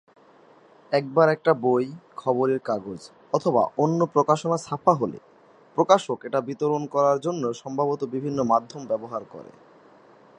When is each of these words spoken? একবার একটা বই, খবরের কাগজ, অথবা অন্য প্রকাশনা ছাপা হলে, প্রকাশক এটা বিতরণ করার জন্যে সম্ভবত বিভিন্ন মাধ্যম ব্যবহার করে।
একবার 0.91 1.27
একটা 1.29 1.51
বই, 1.53 1.85
খবরের 2.15 2.59
কাগজ, 2.59 3.01
অথবা 3.33 3.61
অন্য 3.77 3.99
প্রকাশনা 4.05 4.57
ছাপা 4.57 4.93
হলে, 4.93 5.19
প্রকাশক 5.77 6.17
এটা 6.25 6.41
বিতরণ 6.41 6.83
করার 6.85 7.17
জন্যে 7.19 7.53
সম্ভবত 7.53 8.01
বিভিন্ন 8.05 8.39
মাধ্যম 8.43 8.81
ব্যবহার 8.85 9.23
করে। 9.31 9.51